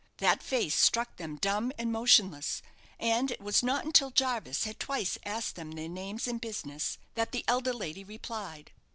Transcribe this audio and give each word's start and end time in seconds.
That 0.17 0.41
face 0.41 0.73
struck 0.73 1.17
them 1.17 1.35
dumb 1.35 1.71
and 1.77 1.91
motionless, 1.91 2.63
and 2.99 3.29
it 3.29 3.39
was 3.39 3.61
not 3.61 3.85
until 3.85 4.09
Jarvis 4.09 4.63
had 4.63 4.79
twice 4.79 5.19
asked 5.27 5.55
them 5.55 5.73
their 5.73 5.87
names 5.89 6.25
and 6.27 6.41
business, 6.41 6.97
that 7.13 7.31
the 7.33 7.45
elder 7.47 7.71
lady 7.71 8.03
replied. 8.03 8.71